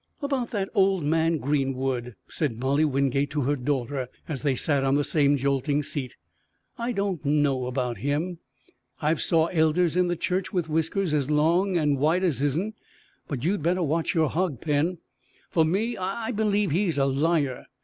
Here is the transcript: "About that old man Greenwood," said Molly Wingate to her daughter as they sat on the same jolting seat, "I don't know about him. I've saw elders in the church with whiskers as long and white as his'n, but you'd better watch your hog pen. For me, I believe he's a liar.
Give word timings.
"About 0.23 0.49
that 0.49 0.67
old 0.73 1.03
man 1.03 1.37
Greenwood," 1.37 2.15
said 2.27 2.59
Molly 2.59 2.83
Wingate 2.83 3.29
to 3.29 3.41
her 3.41 3.55
daughter 3.55 4.07
as 4.27 4.41
they 4.41 4.55
sat 4.55 4.83
on 4.83 4.95
the 4.95 5.03
same 5.03 5.37
jolting 5.37 5.83
seat, 5.83 6.15
"I 6.75 6.91
don't 6.91 7.23
know 7.23 7.67
about 7.67 7.97
him. 7.99 8.39
I've 8.99 9.21
saw 9.21 9.45
elders 9.51 9.95
in 9.95 10.07
the 10.07 10.15
church 10.15 10.51
with 10.51 10.67
whiskers 10.69 11.13
as 11.13 11.29
long 11.29 11.77
and 11.77 11.99
white 11.99 12.23
as 12.23 12.39
his'n, 12.39 12.73
but 13.27 13.43
you'd 13.45 13.61
better 13.61 13.83
watch 13.83 14.15
your 14.15 14.31
hog 14.31 14.59
pen. 14.59 14.97
For 15.51 15.63
me, 15.63 15.95
I 15.95 16.31
believe 16.31 16.71
he's 16.71 16.97
a 16.97 17.05
liar. 17.05 17.67